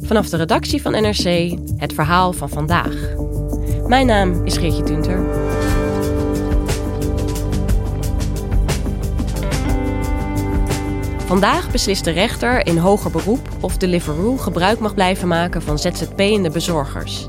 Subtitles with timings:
[0.00, 2.94] Vanaf de redactie van NRC het verhaal van vandaag.
[3.86, 5.50] Mijn naam is Geertje Tunter.
[11.26, 16.50] Vandaag beslist de rechter in hoger beroep of Deliveroo gebruik mag blijven maken van ZZP'ende
[16.50, 17.28] bezorgers.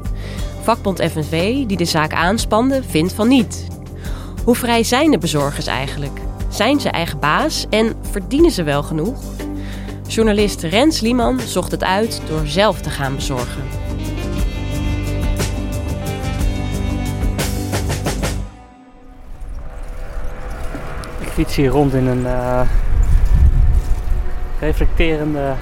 [0.61, 3.67] Vakbond FNV, die de zaak aanspande, vindt van niet.
[4.43, 6.19] Hoe vrij zijn de bezorgers eigenlijk?
[6.53, 9.23] Zijn ze eigen baas en verdienen ze wel genoeg?
[10.07, 13.63] Journalist Rens Lieman zocht het uit door zelf te gaan bezorgen.
[21.19, 22.61] Ik fiets hier rond in een uh,
[24.59, 25.53] reflecterende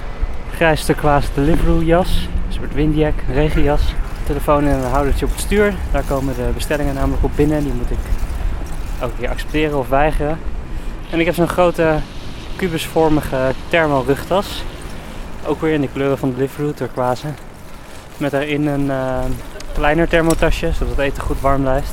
[0.54, 2.28] grijs turquoise Deliveroo jas.
[2.46, 3.94] Een soort windjack, regenjas.
[4.26, 5.74] Telefoon en een houdertje op het stuur.
[5.92, 7.62] Daar komen de bestellingen namelijk op binnen.
[7.62, 7.98] Die moet ik
[9.00, 10.38] elke keer accepteren of weigeren.
[11.12, 11.98] En ik heb zo'n grote
[12.56, 14.64] kubusvormige thermal rugtas.
[15.46, 17.26] Ook weer in de kleuren van Deliveroo, turquoise.
[18.16, 19.24] Met daarin een uh,
[19.74, 21.92] kleiner thermotasje, zodat het eten goed warm blijft.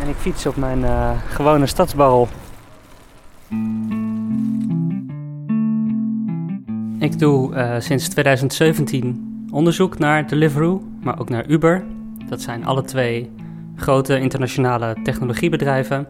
[0.00, 2.28] En ik fiets op mijn uh, gewone stadsbarrel.
[6.98, 11.84] Ik doe uh, sinds 2017 onderzoek naar Deliveroo, maar ook naar Uber.
[12.28, 13.30] Dat zijn alle twee
[13.76, 16.08] grote internationale technologiebedrijven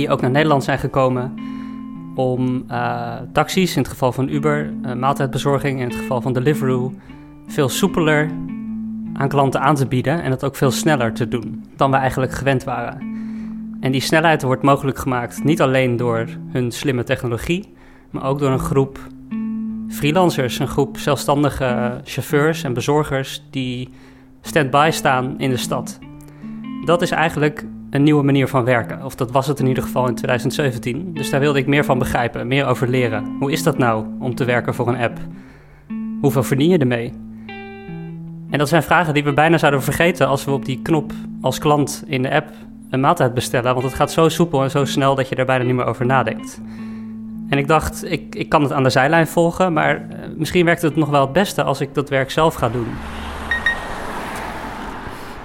[0.00, 1.34] die ook naar Nederland zijn gekomen
[2.14, 6.94] om uh, taxis, in het geval van Uber, uh, maaltijdbezorging, in het geval van Deliveroo,
[7.46, 8.30] veel soepeler
[9.12, 12.32] aan klanten aan te bieden en dat ook veel sneller te doen dan we eigenlijk
[12.32, 12.98] gewend waren.
[13.80, 17.72] En die snelheid wordt mogelijk gemaakt niet alleen door hun slimme technologie,
[18.10, 18.98] maar ook door een groep
[19.88, 23.88] freelancers, een groep zelfstandige chauffeurs en bezorgers die
[24.40, 25.98] stand-by staan in de stad.
[26.84, 29.04] Dat is eigenlijk een nieuwe manier van werken.
[29.04, 31.14] Of dat was het in ieder geval in 2017.
[31.14, 33.36] Dus daar wilde ik meer van begrijpen, meer over leren.
[33.38, 35.18] Hoe is dat nou om te werken voor een app?
[36.20, 37.12] Hoeveel verdien je ermee?
[38.50, 41.58] En dat zijn vragen die we bijna zouden vergeten als we op die knop als
[41.58, 42.48] klant in de app
[42.90, 43.72] een maaltijd bestellen.
[43.72, 46.06] Want het gaat zo soepel en zo snel dat je er bijna niet meer over
[46.06, 46.60] nadenkt.
[47.48, 50.82] En ik dacht, ik, ik kan het aan de zijlijn volgen, maar eh, misschien werkt
[50.82, 52.88] het nog wel het beste als ik dat werk zelf ga doen.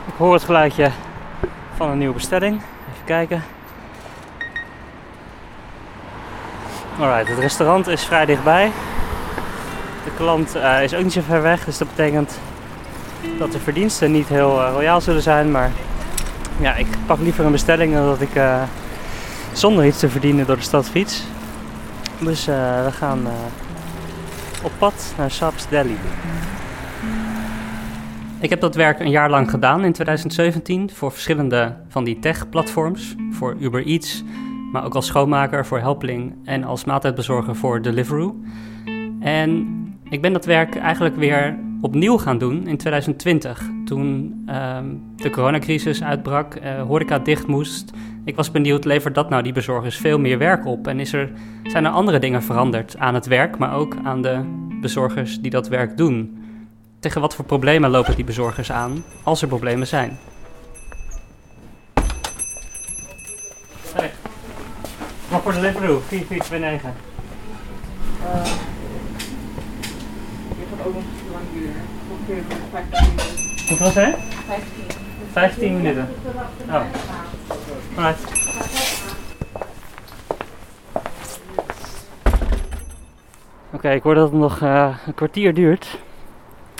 [0.07, 0.89] Ik hoor het geluidje
[1.75, 2.53] van een nieuwe bestelling.
[2.53, 3.43] Even kijken.
[6.99, 8.71] Alright, het restaurant is vrij dichtbij.
[10.03, 12.39] De klant uh, is ook niet zo ver weg, dus dat betekent
[13.37, 15.51] dat de verdiensten niet heel uh, royaal zullen zijn.
[15.51, 15.71] Maar
[16.59, 18.61] ja, ik pak liever een bestelling dan dat ik uh,
[19.51, 21.23] zonder iets te verdienen door de stad fiets.
[22.19, 23.27] Dus we gaan
[24.61, 25.97] op pad naar Saps Delhi.
[28.45, 33.15] Ik heb dat werk een jaar lang gedaan in 2017 voor verschillende van die tech-platforms.
[33.31, 34.23] Voor Uber Eats,
[34.71, 38.35] maar ook als schoonmaker voor Helpling en als maaltijdbezorger voor Deliveroo.
[39.19, 39.67] En
[40.09, 43.69] ik ben dat werk eigenlijk weer opnieuw gaan doen in 2020.
[43.85, 44.07] Toen
[44.49, 47.91] um, de coronacrisis uitbrak, uh, horeca dicht moest.
[48.25, 50.87] Ik was benieuwd, levert dat nou die bezorgers veel meer werk op?
[50.87, 51.31] En is er,
[51.63, 54.41] zijn er andere dingen veranderd aan het werk, maar ook aan de
[54.81, 56.43] bezorgers die dat werk doen?
[57.05, 60.19] Tegen wat voor problemen lopen die bezorgers aan, als er problemen zijn?
[63.93, 64.11] Hey.
[65.29, 65.99] Wat voor Deliveroo?
[65.99, 66.89] 4429.
[68.21, 68.45] Uh,
[70.47, 71.81] je gaat ook nog lang duren.
[72.11, 73.67] Ongeveer 15 minuten.
[73.67, 74.15] Hoeveel zei
[74.47, 74.83] 15.
[75.31, 76.09] 15 minuten.
[76.67, 76.81] Oh.
[77.95, 78.23] Alright.
[83.65, 86.03] Oké, okay, ik hoor dat het nog uh, een kwartier duurt.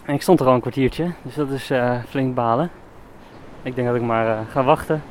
[0.06, 2.72] En ik stond er al een kwartiertje, dus dat is uh, flink balen.
[3.62, 5.04] Ik denk dat ik maar uh, ga wachten.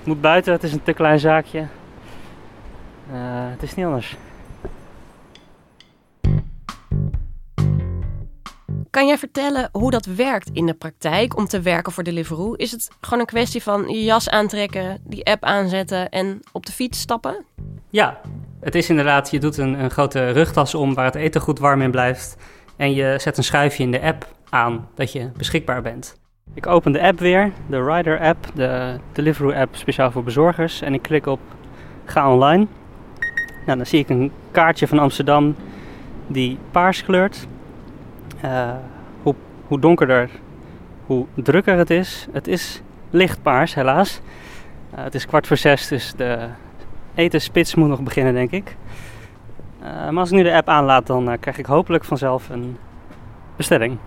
[0.00, 1.58] Ik moet buiten, het is een te klein zaakje.
[1.58, 1.66] Uh,
[3.50, 4.16] het is niet anders.
[8.90, 12.52] Kan jij vertellen hoe dat werkt in de praktijk om te werken voor Deliveroo?
[12.52, 16.72] Is het gewoon een kwestie van je jas aantrekken, die app aanzetten en op de
[16.72, 17.44] fiets stappen?
[17.90, 18.20] Ja,
[18.60, 21.82] het is inderdaad, je doet een, een grote rugtas om waar het eten goed warm
[21.82, 22.36] in blijft.
[22.84, 26.18] En je zet een schuifje in de app aan dat je beschikbaar bent.
[26.54, 30.82] Ik open de app weer, de Rider app, de Deliveroo app speciaal voor bezorgers.
[30.82, 31.40] En ik klik op
[32.04, 32.66] ga online.
[33.66, 35.56] Nou, dan zie ik een kaartje van Amsterdam
[36.26, 37.46] die paars kleurt.
[38.44, 38.70] Uh,
[39.22, 39.34] hoe,
[39.66, 40.30] hoe donkerder,
[41.06, 42.26] hoe drukker het is.
[42.32, 44.20] Het is licht paars, helaas.
[44.94, 46.48] Uh, het is kwart voor zes, dus de
[47.14, 48.76] etenspits moet nog beginnen, denk ik.
[49.84, 52.76] Uh, maar als ik nu de app aanlaat, dan krijg ik hopelijk vanzelf een
[53.56, 53.98] bestelling.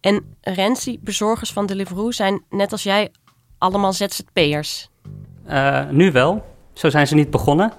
[0.00, 3.10] En Renzi, bezorgers van Deliveroo, zijn net als jij
[3.58, 4.90] allemaal ZZP'ers?
[5.48, 6.44] Uh, nu wel.
[6.72, 7.72] Zo zijn ze niet begonnen.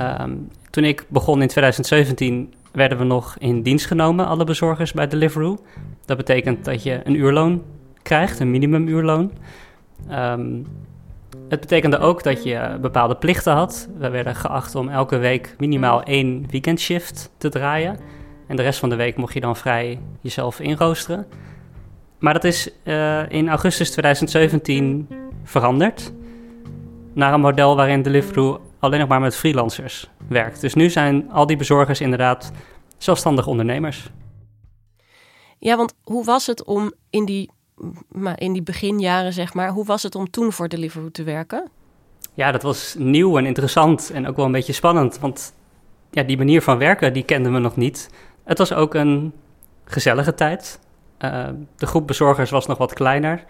[0.00, 0.24] Uh,
[0.70, 5.58] toen ik begon in 2017 werden we nog in dienst genomen, alle bezorgers bij Deliveroo.
[6.04, 7.62] Dat betekent dat je een uurloon
[8.02, 9.32] krijgt, een minimumuurloon.
[10.10, 10.66] Um,
[11.48, 13.88] het betekende ook dat je bepaalde plichten had.
[13.98, 17.98] We werden geacht om elke week minimaal één weekendshift te draaien.
[18.46, 21.26] En de rest van de week mocht je dan vrij jezelf inroosteren.
[22.18, 25.08] Maar dat is uh, in augustus 2017
[25.44, 26.12] veranderd
[27.12, 30.60] naar een model waarin Deliveroo alleen nog maar met freelancers werkt.
[30.60, 32.52] Dus nu zijn al die bezorgers inderdaad
[32.98, 34.10] zelfstandig ondernemers.
[35.58, 37.50] Ja, want hoe was het om in die,
[38.34, 41.68] in die beginjaren, zeg maar, hoe was het om toen voor Deliveroo te werken?
[42.34, 45.18] Ja, dat was nieuw en interessant en ook wel een beetje spannend.
[45.18, 45.54] Want
[46.10, 48.10] ja, die manier van werken, die kenden we nog niet.
[48.44, 49.32] Het was ook een
[49.84, 50.80] gezellige tijd.
[51.24, 53.44] Uh, de groep bezorgers was nog wat kleiner.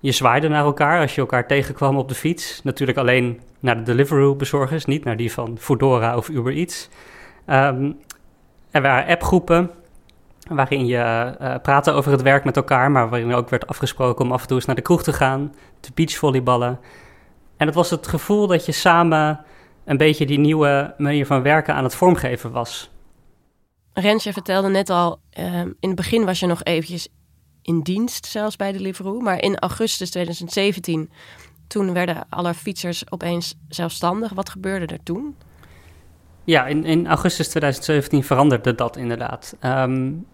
[0.00, 2.60] Je zwaaide naar elkaar als je elkaar tegenkwam op de fiets.
[2.64, 6.88] Natuurlijk alleen naar de Deliveroo-bezorgers, niet naar die van Foodora of Uber Eats.
[7.46, 7.98] Um,
[8.70, 9.70] er waren appgroepen
[10.48, 14.32] waarin je uh, praatte over het werk met elkaar, maar waarin ook werd afgesproken om
[14.32, 16.80] af en toe eens naar de kroeg te gaan, te beachvolleyballen.
[17.56, 19.40] En het was het gevoel dat je samen
[19.84, 22.90] een beetje die nieuwe manier van werken aan het vormgeven was.
[23.92, 27.08] Rensje vertelde net al, uh, in het begin was je nog eventjes
[27.62, 29.20] in dienst zelfs bij Deliveroo.
[29.20, 31.10] Maar in augustus 2017,
[31.66, 34.32] toen werden alle fietsers opeens zelfstandig.
[34.32, 35.36] Wat gebeurde er toen?
[36.44, 39.56] Ja, in, in augustus 2017 veranderde dat inderdaad.
[39.64, 40.26] Um,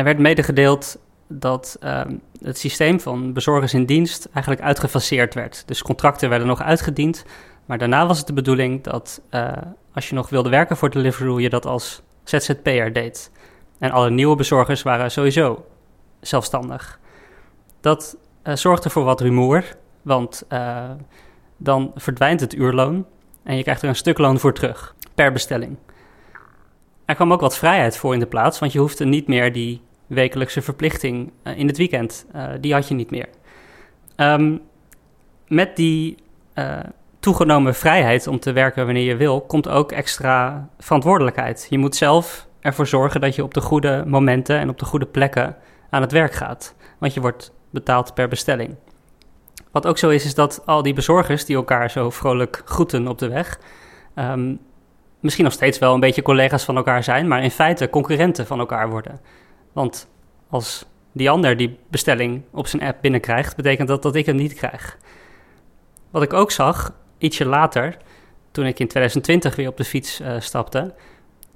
[0.00, 0.98] er werd medegedeeld
[1.28, 5.62] dat um, het systeem van bezorgers in dienst eigenlijk uitgefaseerd werd.
[5.66, 7.24] Dus contracten werden nog uitgediend.
[7.66, 9.52] Maar daarna was het de bedoeling dat uh,
[9.94, 13.30] als je nog wilde werken voor Deliveroo, je dat als ZZP'er deed.
[13.78, 15.64] En alle nieuwe bezorgers waren sowieso
[16.20, 17.00] zelfstandig.
[17.80, 19.64] Dat uh, zorgde voor wat rumoer,
[20.02, 20.90] want uh,
[21.56, 23.06] dan verdwijnt het uurloon
[23.42, 25.76] en je krijgt er een stuk loon voor terug, per bestelling.
[27.04, 29.82] Er kwam ook wat vrijheid voor in de plaats, want je hoefde niet meer die
[30.14, 32.26] wekelijkse verplichting uh, in het weekend,
[32.60, 33.28] die had je niet meer.
[34.16, 34.60] Um,
[35.48, 36.16] met die
[37.20, 41.66] toegenomen vrijheid om te werken wanneer je wil, komt ook extra verantwoordelijkheid.
[41.70, 45.06] Je moet zelf ervoor zorgen dat je op de goede momenten en op de goede
[45.06, 45.56] plekken
[45.90, 46.74] aan het werk gaat.
[46.98, 48.76] Want je wordt betaald per bestelling.
[49.70, 53.18] Wat ook zo is, is dat al die bezorgers die elkaar zo vrolijk groeten op
[53.18, 53.60] de weg,
[54.14, 54.58] um,
[55.20, 58.58] misschien nog steeds wel een beetje collega's van elkaar zijn, maar in feite concurrenten van
[58.58, 59.20] elkaar worden.
[59.72, 60.08] Want
[60.48, 64.54] als die ander die bestelling op zijn app binnenkrijgt, betekent dat dat ik hem niet
[64.54, 64.98] krijg.
[66.10, 67.96] Wat ik ook zag, ietsje later,
[68.50, 70.94] toen ik in 2020 weer op de fiets uh, stapte,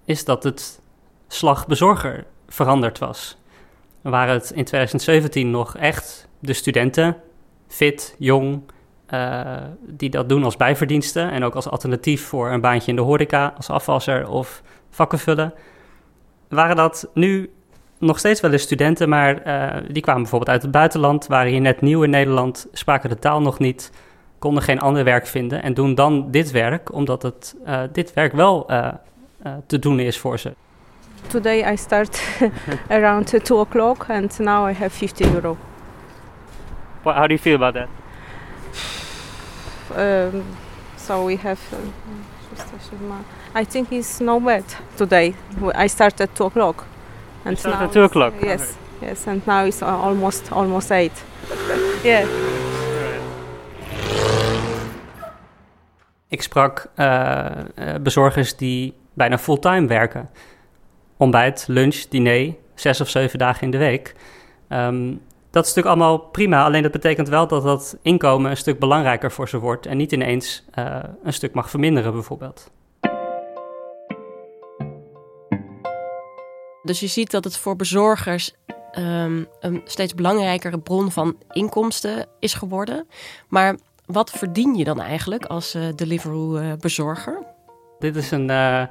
[0.05, 0.81] is dat het
[1.29, 3.37] slag bezorger veranderd was
[4.11, 7.17] waren het in 2017 nog echt de studenten,
[7.69, 8.63] fit, jong,
[9.11, 13.03] uh, die dat doen als bijverdiensten en ook als alternatief voor een baantje in de
[13.03, 15.55] horeca als afwasser of vakken vullen.
[16.49, 17.51] Waren dat nu
[18.05, 21.61] nog steeds wel eens studenten, maar uh, die kwamen bijvoorbeeld uit het buitenland, waren hier
[21.61, 23.91] net nieuw in Nederland, spraken de taal nog niet,
[24.39, 28.33] konden geen ander werk vinden en doen dan dit werk, omdat het, uh, dit werk
[28.33, 28.67] wel
[29.67, 30.53] te doen is voor ze.
[31.29, 32.23] Today I start
[32.89, 35.57] around 2 o'clock and now I have 50 euro.
[37.03, 37.89] Well, how do you feel about that?
[39.97, 40.45] Um,
[40.97, 41.61] so we have.
[41.73, 44.65] Uh, I think it's no bad
[44.97, 45.35] today.
[45.75, 46.87] I start at 2 o'clock.
[47.45, 48.33] And start now at 2 o'clock?
[48.43, 49.09] Yes, okay.
[49.09, 51.25] yes, and now it's almost almost 8.
[52.03, 52.27] yeah.
[56.29, 57.47] Ik sprak uh,
[57.79, 60.31] uh, bezorgers die bijna fulltime werken.
[61.17, 64.15] ontbijt, lunch, diner, zes of zeven dagen in de week.
[64.69, 65.21] Um,
[65.51, 69.33] dat is natuurlijk allemaal prima, alleen dat betekent wel dat dat inkomen een stuk belangrijker
[69.33, 72.71] voor ze wordt en niet ineens uh, een stuk mag verminderen bijvoorbeeld.
[76.85, 78.55] Dus je ziet dat het voor bezorgers
[78.99, 83.07] um, een steeds belangrijkere bron van inkomsten is geworden.
[83.49, 83.77] Maar
[84.07, 87.39] wat verdien je dan eigenlijk als uh, Deliveroo-bezorger?
[87.41, 87.47] Uh,
[87.99, 88.83] Dit is een, uh,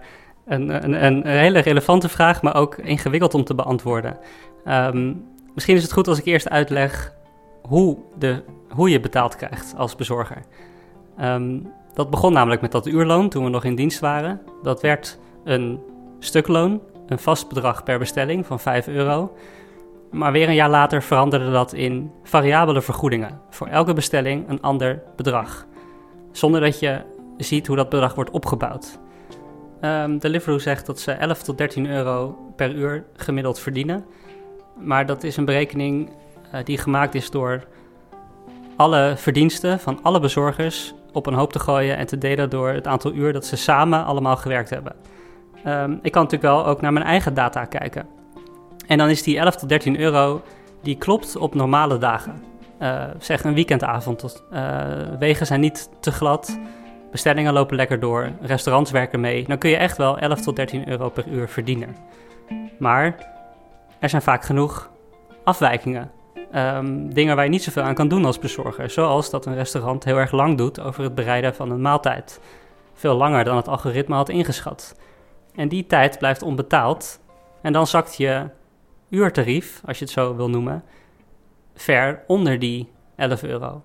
[0.45, 4.17] een, een, een, hele relevante vraag, maar ook ingewikkeld om te beantwoorden.
[4.67, 7.13] Um, misschien is het goed als ik eerst uitleg
[7.61, 10.43] hoe, de, hoe je betaald krijgt als bezorger.
[11.21, 14.41] Um, Dat begon namelijk met dat uurloon toen we nog in dienst waren.
[14.63, 15.79] Dat werd een
[16.19, 16.81] stukloon,
[17.13, 19.37] een vast bedrag per bestelling van 5 euro.
[20.11, 23.41] Maar weer een jaar later veranderde dat in variabele vergoedingen.
[23.49, 25.65] Voor elke bestelling een ander bedrag.
[26.31, 27.01] Zonder dat je
[27.37, 28.99] ziet hoe dat bedrag wordt opgebouwd.
[29.81, 34.05] Um, Deliveroo zegt dat ze 11 tot 13 euro per uur gemiddeld verdienen.
[34.79, 37.63] Maar dat is een berekening uh, die gemaakt is door
[38.75, 42.87] alle verdiensten van alle bezorgers op een hoop te gooien en te delen door het
[42.87, 44.95] aantal uur dat ze samen allemaal gewerkt hebben.
[45.67, 48.05] Um, ik kan natuurlijk wel ook naar mijn eigen data kijken.
[48.87, 50.41] En dan is die 11 tot 13 euro,
[50.81, 52.43] die klopt op normale dagen.
[52.79, 54.43] Uh, zeg een weekendavond.
[54.53, 54.81] Uh,
[55.19, 56.59] wegen zijn niet te glad.
[57.11, 58.31] Bestellingen lopen lekker door.
[58.41, 59.45] Restaurants werken mee.
[59.47, 61.95] Dan kun je echt wel 11 tot 13 euro per uur verdienen.
[62.79, 63.15] Maar
[63.99, 64.89] er zijn vaak genoeg
[65.43, 66.11] afwijkingen.
[66.55, 68.89] Um, dingen waar je niet zoveel aan kan doen als bezorger.
[68.89, 72.39] Zoals dat een restaurant heel erg lang doet over het bereiden van een maaltijd.
[72.93, 74.95] Veel langer dan het algoritme had ingeschat.
[75.55, 77.19] En die tijd blijft onbetaald.
[77.61, 78.49] En dan zakt je
[79.09, 80.83] uurtarief, als je het zo wil noemen,
[81.75, 83.83] ver onder die 11 euro.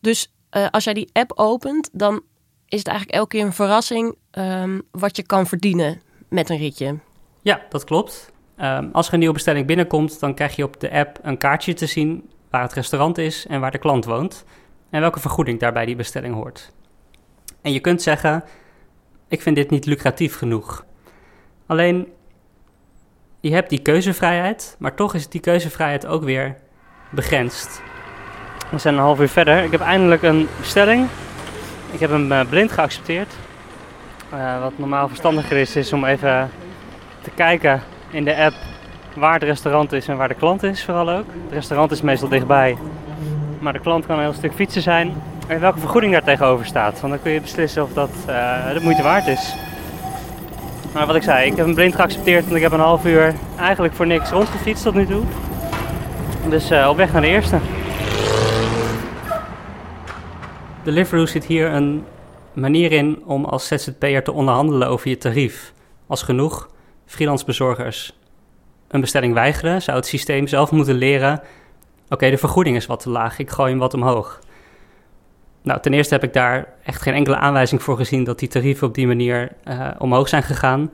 [0.00, 2.22] Dus uh, als jij die app opent, dan
[2.68, 6.98] is het eigenlijk elke keer een verrassing um, wat je kan verdienen met een ritje.
[7.42, 8.32] Ja, dat klopt.
[8.60, 11.74] Um, als er een nieuwe bestelling binnenkomt, dan krijg je op de app een kaartje
[11.74, 14.44] te zien waar het restaurant is en waar de klant woont.
[14.90, 16.72] En welke vergoeding daarbij die bestelling hoort.
[17.62, 18.44] En je kunt zeggen,
[19.28, 20.84] ik vind dit niet lucratief genoeg.
[21.66, 22.06] Alleen,
[23.40, 26.56] je hebt die keuzevrijheid, maar toch is die keuzevrijheid ook weer
[27.10, 27.82] begrensd.
[28.70, 29.64] We zijn een half uur verder.
[29.64, 31.08] Ik heb eindelijk een bestelling.
[31.92, 33.34] Ik heb hem uh, blind geaccepteerd.
[34.34, 36.50] Uh, wat normaal verstandiger is, is om even
[37.22, 38.54] te kijken in de app
[39.16, 41.26] waar het restaurant is en waar de klant is vooral ook.
[41.44, 42.76] Het restaurant is meestal dichtbij,
[43.58, 45.14] maar de klant kan een heel stuk fietsen zijn.
[45.46, 48.80] En welke vergoeding daar tegenover staat, want dan kun je beslissen of dat uh, de
[48.82, 49.54] moeite waard is.
[50.92, 53.34] Maar wat ik zei, ik heb hem blind geaccepteerd en ik heb een half uur
[53.58, 55.22] eigenlijk voor niks rondgefietst tot nu toe.
[56.48, 57.58] Dus uh, op weg naar de eerste.
[60.82, 62.04] Deliveroo zit hier een
[62.52, 65.72] manier in om als ZZP'er te onderhandelen over je tarief.
[66.06, 66.68] Als genoeg
[67.06, 68.18] freelance bezorgers
[68.88, 71.40] een bestelling weigeren, zou het systeem zelf moeten leren:
[72.08, 74.40] oké, de vergoeding is wat te laag, ik gooi hem wat omhoog.
[75.66, 78.86] Nou, ten eerste heb ik daar echt geen enkele aanwijzing voor gezien dat die tarieven
[78.86, 80.90] op die manier uh, omhoog zijn gegaan.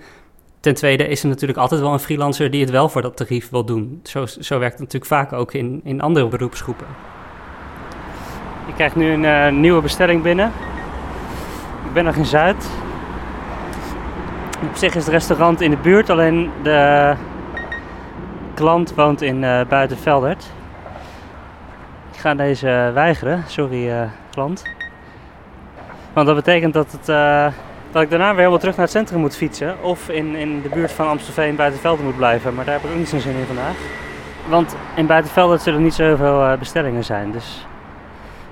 [0.61, 3.50] Ten tweede is er natuurlijk altijd wel een freelancer die het wel voor dat tarief
[3.50, 4.00] wil doen.
[4.02, 6.87] Zo, zo werkt het natuurlijk vaak ook in, in andere beroepsgroepen.
[8.67, 10.52] Ik krijg nu een uh, nieuwe bestelling binnen.
[11.87, 12.69] Ik ben nog in Zuid.
[14.69, 17.14] Op zich is het restaurant in de buurt, alleen de
[18.55, 20.50] klant woont in uh, Buitenveldert.
[22.23, 24.62] Ga deze weigeren, sorry uh, klant.
[26.12, 27.47] Want dat betekent dat, het, uh,
[27.93, 29.83] dat ik daarna weer helemaal terug naar het centrum moet fietsen.
[29.83, 32.55] Of in, in de buurt van Amstelveen Buitenveldert moet blijven.
[32.55, 33.76] Maar daar heb ik ook niet zo'n zin in vandaag.
[34.49, 37.33] Want in Buitenveldert zullen niet zoveel bestellingen zijn.
[37.33, 37.67] Dus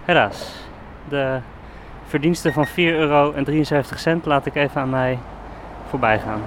[0.04, 0.54] helaas.
[1.08, 1.38] De
[2.06, 3.34] verdiensten van 4,73 euro
[4.24, 5.18] laat ik even aan mij
[5.88, 6.42] voorbij gaan.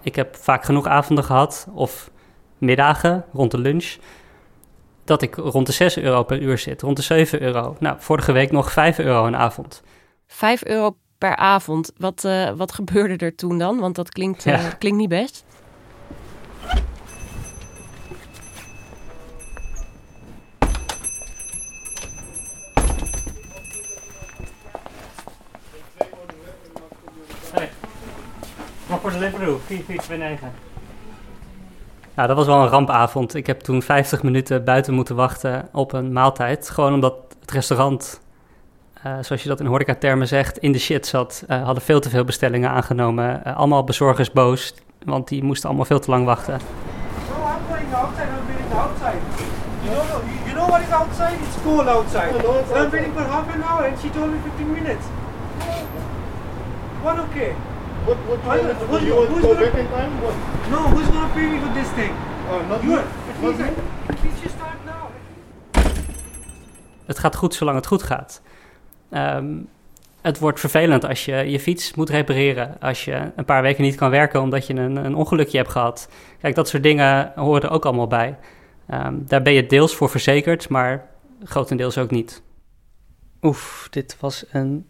[0.00, 2.10] Ik heb vaak genoeg avonden gehad, of
[2.58, 3.96] middagen rond de lunch,
[5.06, 7.76] dat ik rond de 6 euro per uur zit, rond de 7 euro.
[7.78, 9.82] Nou, vorige week nog 5 euro een avond.
[10.26, 11.92] 5 euro per avond.
[11.96, 13.78] Wat, uh, wat gebeurde er toen dan?
[13.78, 14.70] Want dat klinkt, uh, ja.
[14.70, 15.44] klinkt niet best.
[28.88, 30.65] Maar voor de Deliveroo, 4429.
[32.16, 33.34] Nou, dat was wel een rampavond.
[33.34, 36.70] Ik heb toen 50 minuten buiten moeten wachten op een maaltijd.
[36.70, 38.20] Gewoon omdat het restaurant,
[39.06, 41.44] uh, zoals je dat in horeca-termen zegt, in de shit zat.
[41.48, 43.42] Uh, hadden veel te veel bestellingen aangenomen.
[43.46, 46.54] Uh, allemaal bezorgers boos, want die moesten allemaal veel te lang wachten.
[46.54, 46.60] I'm
[47.68, 48.28] going outside.
[48.28, 49.20] I'm waiting outside.
[49.82, 51.34] You know, you know what is outside?
[51.46, 52.30] It's cold outside.
[52.74, 55.04] I'm waiting for half an hour and she told me 15 minutes.
[57.02, 57.54] What okay?
[58.06, 59.06] What, what do you want to do?
[59.06, 60.20] You want to go back in time?
[60.22, 60.34] What?
[60.70, 62.12] No, who's gonna pay me for this thing?
[62.48, 62.96] Uh, not You me.
[62.96, 63.04] are.
[63.42, 63.70] Not me.
[64.06, 65.10] Please just start now.
[67.06, 68.42] Het gaat goed zolang het goed gaat.
[69.10, 69.68] Um,
[70.20, 72.76] het wordt vervelend als je je fiets moet repareren.
[72.80, 76.08] Als je een paar weken niet kan werken omdat je een, een ongelukje hebt gehad.
[76.40, 78.38] Kijk, dat soort dingen horen er ook allemaal bij.
[78.90, 81.08] Um, daar ben je deels voor verzekerd, maar
[81.42, 82.42] grotendeels ook niet.
[83.42, 84.86] Oef, dit was een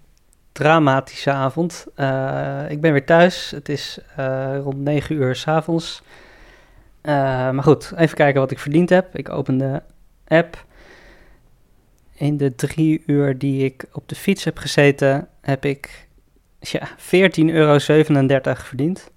[0.56, 1.86] dramatische avond.
[1.96, 3.50] Uh, ik ben weer thuis.
[3.50, 6.02] Het is uh, rond 9 uur s'avonds.
[7.02, 7.12] Uh,
[7.50, 9.16] maar goed, even kijken wat ik verdiend heb.
[9.16, 9.82] Ik open de
[10.28, 10.64] app.
[12.14, 16.08] in de drie uur die ik op de fiets heb gezeten, heb ik
[16.58, 16.96] ja, 14,37
[17.36, 17.78] euro
[18.54, 19.10] verdiend.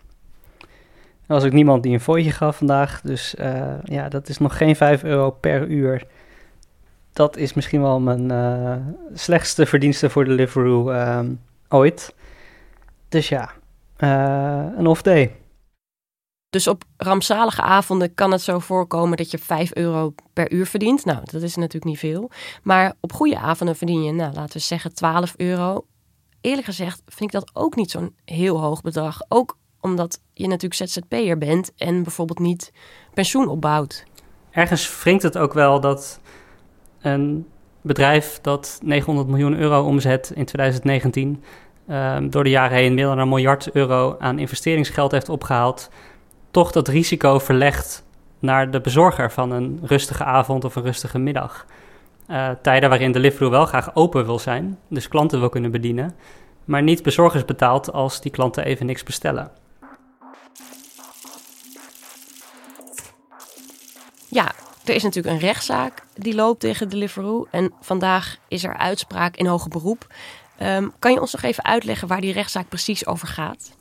[1.28, 3.02] Er was ook niemand die een fooitje gaf vandaag.
[3.02, 3.36] Dus
[3.84, 6.04] ja, dat is nog geen 5 euro per uur.
[7.20, 8.76] Dat is misschien wel mijn uh,
[9.14, 11.20] slechtste verdienste voor de Deliveroo uh,
[11.68, 12.16] ooit.
[13.10, 13.52] Dus ja,
[13.98, 15.36] uh, een off day.
[16.50, 21.06] Dus op rampzalige avonden kan het zo voorkomen dat je 5 euro per uur verdient.
[21.06, 22.32] Nou, dat is natuurlijk niet veel.
[22.64, 25.86] Maar op goede avonden verdien je, nou, laten we zeggen 12 euro.
[26.42, 29.20] Eerlijk gezegd vind ik dat ook niet zo'n heel hoog bedrag.
[29.28, 32.72] Ook omdat je natuurlijk ZZP'er bent en bijvoorbeeld niet
[33.14, 34.04] pensioen opbouwt.
[34.52, 36.19] Ergens wringt het ook wel dat
[37.02, 37.48] een
[37.82, 41.44] bedrijf dat 900 miljoen euro omzet in 2019...
[41.92, 45.90] Um, door de jaren heen meer dan een miljard euro aan investeringsgeld heeft opgehaald
[46.52, 48.04] toch dat risico verlegt
[48.40, 51.66] naar de bezorger van een rustige avond of een rustige middag.
[52.28, 56.16] Uh, tijden waarin de Deliveroo wel graag open wil zijn, dus klanten wil kunnen bedienen,
[56.66, 59.52] maar niet bezorgers betaalt als die klanten even niks bestellen.
[64.28, 64.52] Ja,
[64.90, 69.46] er is natuurlijk een rechtszaak die loopt tegen Deliveroo en vandaag is er uitspraak in
[69.46, 70.08] hoger beroep.
[70.62, 73.72] Um, kan je ons nog even uitleggen waar die rechtszaak precies over gaat?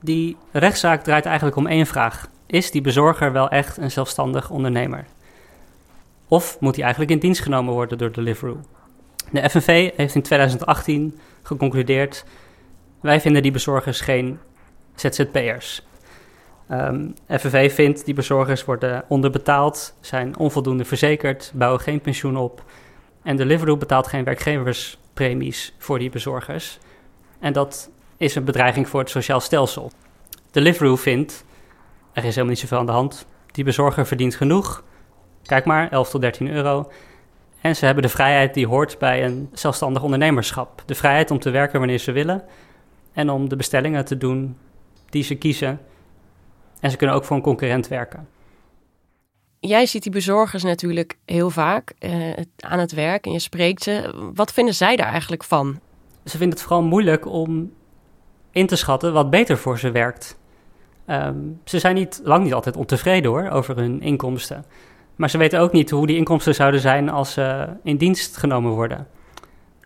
[0.00, 2.28] Die rechtszaak draait eigenlijk om één vraag.
[2.46, 5.06] Is die bezorger wel echt een zelfstandig ondernemer?
[6.28, 8.60] Of moet hij eigenlijk in dienst genomen worden door Deliveroo?
[9.30, 12.24] De FNV heeft in 2018 geconcludeerd:
[13.00, 14.38] wij vinden die bezorgers geen
[14.94, 15.82] ZZP'ers.
[16.70, 22.64] Um, ehm, FNV vindt die bezorgers worden onderbetaald, zijn onvoldoende verzekerd, bouwen geen pensioen op.
[23.22, 26.78] En Deliveroo betaalt geen werkgeverspremies voor die bezorgers.
[27.38, 29.90] En dat is een bedreiging voor het sociaal stelsel.
[30.50, 31.44] Deliveroo vindt,
[32.12, 33.26] er is helemaal niet zoveel aan de hand.
[33.52, 34.84] Die bezorger verdient genoeg.
[35.42, 36.90] Kijk maar, 11 tot 13 euro.
[37.60, 40.82] En ze hebben de vrijheid die hoort bij een zelfstandig ondernemerschap.
[40.86, 42.44] De vrijheid om te werken wanneer ze willen.
[43.12, 44.56] En om de bestellingen te doen
[45.10, 45.80] die ze kiezen.
[46.86, 48.28] En ze kunnen ook voor een concurrent werken.
[49.60, 54.14] Jij ziet die bezorgers natuurlijk heel vaak uh, aan het werk en je spreekt ze.
[54.34, 55.80] Wat vinden zij daar eigenlijk van?
[56.24, 57.72] Ze vinden het vooral moeilijk om
[58.50, 60.38] in te schatten wat beter voor ze werkt.
[61.06, 64.64] Um, ze zijn niet, lang niet altijd ontevreden hoor, over hun inkomsten.
[65.16, 68.72] Maar ze weten ook niet hoe die inkomsten zouden zijn als ze in dienst genomen
[68.72, 69.06] worden.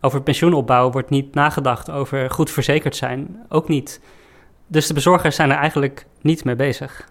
[0.00, 4.00] Over pensioenopbouw wordt niet nagedacht, over goed verzekerd zijn ook niet.
[4.70, 7.08] Dus de bezorgers zijn er eigenlijk niet mee bezig.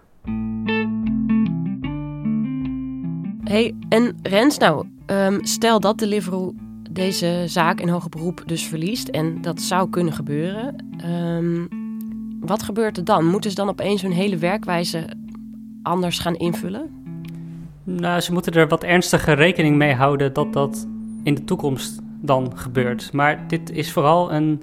[3.44, 6.54] Hey, en Rens, nou, um, stel dat Deliveroo
[6.90, 11.68] deze zaak in hoger beroep dus verliest, en dat zou kunnen gebeuren, um,
[12.40, 13.26] wat gebeurt er dan?
[13.26, 15.04] Moeten ze dan opeens hun hele werkwijze
[15.82, 17.04] anders gaan invullen?
[17.84, 20.86] Nou, ze moeten er wat ernstiger rekening mee houden dat dat
[21.22, 23.12] in de toekomst dan gebeurt.
[23.12, 24.62] Maar dit is vooral een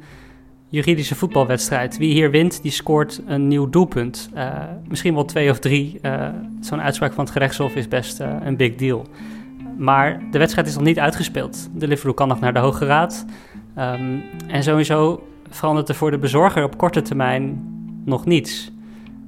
[0.70, 1.98] juridische voetbalwedstrijd.
[1.98, 4.30] Wie hier wint, die scoort een nieuw doelpunt.
[4.36, 4.54] Uh,
[4.88, 6.00] misschien wel twee of drie.
[6.02, 6.28] Uh,
[6.62, 9.06] Zo'n uitspraak van het gerechtshof is best uh, een big deal.
[9.78, 11.70] Maar de wedstrijd is nog niet uitgespeeld.
[11.74, 13.26] De Liverpool kan nog naar de Hoge Raad.
[13.78, 17.64] Um, en sowieso verandert er voor de bezorger op korte termijn
[18.06, 18.72] nog niets.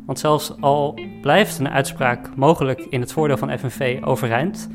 [0.05, 4.69] Want zelfs al blijft een uitspraak mogelijk in het voordeel van FNV overeind,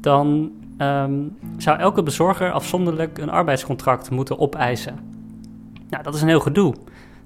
[0.00, 4.98] dan um, zou elke bezorger afzonderlijk een arbeidscontract moeten opeisen.
[5.92, 6.74] Nou, dat is een heel gedoe.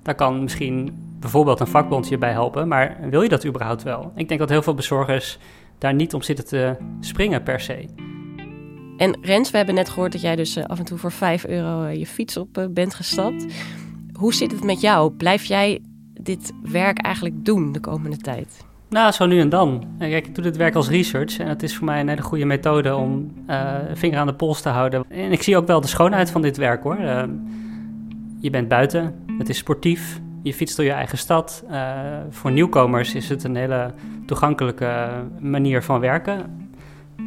[0.02, 4.12] Daar kan misschien bijvoorbeeld een vakbond bij helpen, maar wil je dat überhaupt wel?
[4.14, 5.38] Ik denk dat heel veel bezorgers
[5.78, 7.88] daar niet om zitten te springen per se.
[8.96, 11.46] En Rens, we hebben net gehoord dat jij dus eh, af en toe voor 5
[11.46, 13.46] euro eh, je fiets op eh, bent gestapt.
[14.12, 15.12] Hoe zit het met jou?
[15.12, 18.64] Blijf jij dit werk eigenlijk doen de komende tijd?
[18.88, 19.84] Nou, zo nu en dan.
[19.98, 22.44] Kijk, ik doe dit werk als research en het is voor mij een hele goede
[22.44, 25.04] methode om uh, vinger aan de pols te houden.
[25.08, 26.98] En ik zie ook wel de schoonheid van dit werk hoor.
[27.00, 27.22] Uh,
[28.46, 31.64] je bent buiten, het is sportief, je fietst door je eigen stad.
[31.70, 31.98] Uh,
[32.30, 33.92] voor nieuwkomers is het een hele
[34.26, 35.08] toegankelijke
[35.40, 36.68] manier van werken.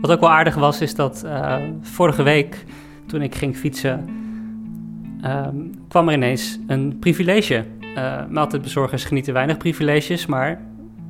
[0.02, 2.66] Wat ook wel aardig was, is dat uh, vorige week,
[3.06, 4.10] toen ik ging fietsen,
[5.26, 7.66] um, kwam er ineens een privilege.
[7.96, 10.62] Uh, maaltijdbezorgers genieten weinig privileges, maar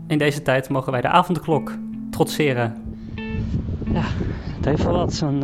[0.08, 1.74] in deze tijd mogen wij de avondklok
[2.10, 2.76] trotseren.
[3.93, 4.04] Ja,
[4.56, 5.43] het heeft wel wat, zo'n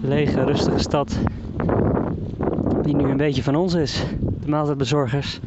[0.00, 1.18] lege, rustige stad.
[2.90, 4.02] Die nu een beetje van ons is.
[4.20, 5.40] De maaltijdbezorgers,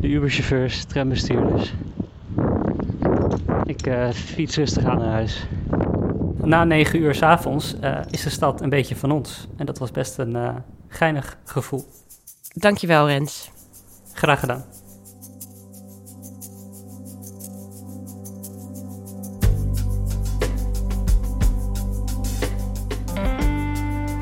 [0.00, 1.74] de Uberchauffeurs, trambestuurders.
[3.64, 5.46] Ik uh, fiets rustig aan naar huis
[6.42, 9.46] na negen uur s avonds uh, is de stad een beetje van ons.
[9.56, 10.54] En dat was best een uh,
[10.88, 11.84] geinig gevoel.
[12.52, 13.50] Dankjewel, Rens.
[14.12, 14.64] Graag gedaan.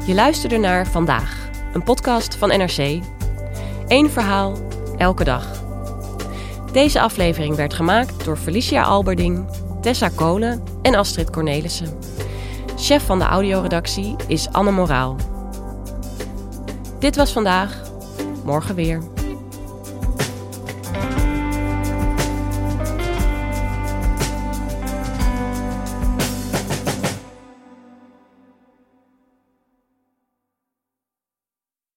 [0.07, 1.44] Je luisterde naar Vandaag,
[1.75, 3.01] een podcast van NRC.
[3.89, 4.55] Eén verhaal,
[4.97, 5.63] elke dag.
[6.73, 9.47] Deze aflevering werd gemaakt door Felicia Alberding,
[9.81, 11.99] Tessa Kolen en Astrid Cornelissen.
[12.77, 15.17] Chef van de audioredactie is Anne Moraal.
[16.99, 17.83] Dit was vandaag,
[18.45, 19.14] morgen weer.